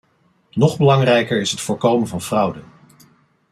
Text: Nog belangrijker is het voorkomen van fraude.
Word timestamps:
Nog 0.51 0.77
belangrijker 0.77 1.41
is 1.41 1.51
het 1.51 1.61
voorkomen 1.61 2.07
van 2.07 2.21
fraude. 2.21 2.61